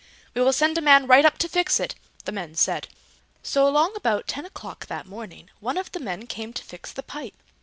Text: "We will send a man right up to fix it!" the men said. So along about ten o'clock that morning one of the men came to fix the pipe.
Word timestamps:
"We 0.33 0.41
will 0.41 0.51
send 0.51 0.79
a 0.79 0.81
man 0.81 1.05
right 1.05 1.25
up 1.25 1.37
to 1.37 1.47
fix 1.47 1.79
it!" 1.79 1.93
the 2.25 2.31
men 2.31 2.55
said. 2.55 2.87
So 3.43 3.67
along 3.67 3.95
about 3.95 4.27
ten 4.27 4.47
o'clock 4.47 4.87
that 4.87 5.05
morning 5.05 5.51
one 5.59 5.77
of 5.77 5.91
the 5.91 5.99
men 5.99 6.25
came 6.25 6.53
to 6.53 6.63
fix 6.63 6.91
the 6.91 7.03
pipe. 7.03 7.35